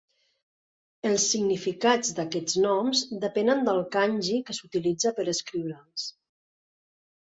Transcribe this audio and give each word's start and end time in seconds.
Els 1.09 1.25
significats 1.33 2.15
d'aquests 2.21 2.57
noms 2.65 3.05
depenen 3.29 3.63
del 3.71 3.85
Kanji 3.99 4.43
que 4.51 4.59
s'utilitza 4.63 5.17
per 5.21 5.31
escriure'ls. 5.39 6.13